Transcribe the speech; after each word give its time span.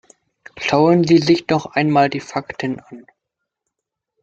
Schauen 0.57 1.03
Sie 1.03 1.19
sich 1.19 1.45
doch 1.45 1.67
einmal 1.67 2.09
die 2.09 2.21
Fakten 2.21 2.79
an! 2.79 3.05